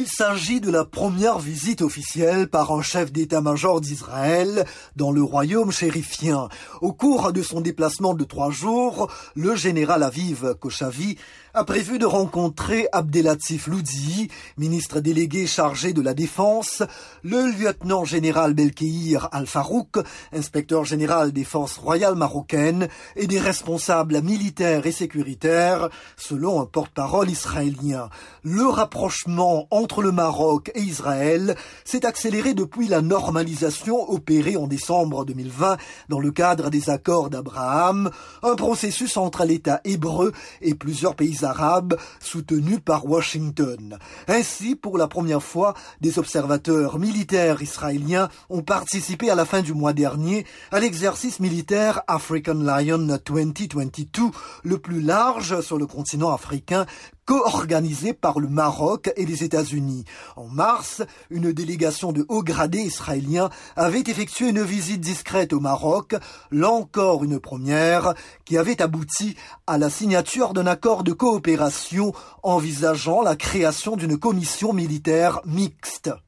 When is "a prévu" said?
11.52-11.98